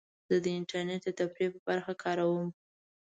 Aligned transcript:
زه 0.29 0.35
د 0.43 0.45
انټرنیټ 0.57 1.01
د 1.05 1.09
تفریح 1.19 1.51
برخه 1.67 1.93
کاروم. 2.03 2.49